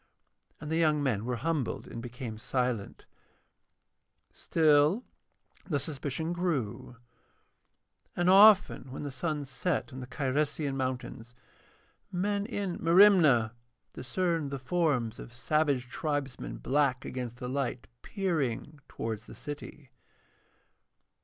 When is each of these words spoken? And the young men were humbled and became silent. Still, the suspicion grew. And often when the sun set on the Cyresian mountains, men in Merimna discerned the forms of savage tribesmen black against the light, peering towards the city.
And 0.59 0.71
the 0.71 0.77
young 0.77 1.03
men 1.03 1.25
were 1.25 1.35
humbled 1.35 1.87
and 1.87 2.01
became 2.01 2.39
silent. 2.39 3.05
Still, 4.33 5.03
the 5.69 5.77
suspicion 5.77 6.33
grew. 6.33 6.95
And 8.15 8.27
often 8.27 8.91
when 8.91 9.03
the 9.03 9.11
sun 9.11 9.45
set 9.45 9.93
on 9.93 9.99
the 9.99 10.07
Cyresian 10.07 10.75
mountains, 10.75 11.35
men 12.11 12.47
in 12.47 12.79
Merimna 12.81 13.51
discerned 13.93 14.49
the 14.49 14.57
forms 14.57 15.19
of 15.19 15.31
savage 15.31 15.87
tribesmen 15.87 16.57
black 16.57 17.05
against 17.05 17.37
the 17.37 17.47
light, 17.47 17.85
peering 18.01 18.79
towards 18.87 19.27
the 19.27 19.35
city. 19.35 19.91